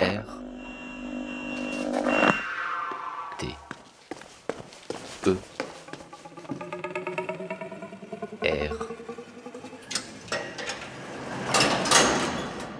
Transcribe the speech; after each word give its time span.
R. 0.00 0.24
T. 3.36 3.54
E. 5.26 5.36
R. 8.42 8.76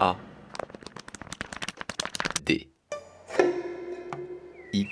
A. 0.01 0.17
D. 2.47 2.69
I. 4.73 4.89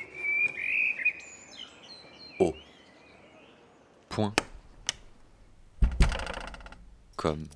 O. 2.41 2.53
Point. 4.11 4.35
Comme. 7.17 7.49